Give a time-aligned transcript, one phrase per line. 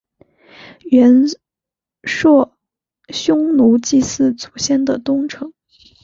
[0.89, 1.27] 元
[2.01, 2.57] 朔
[3.09, 5.53] 匈奴祭祀祖先的龙城。